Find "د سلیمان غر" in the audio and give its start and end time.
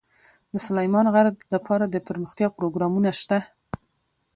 0.51-1.27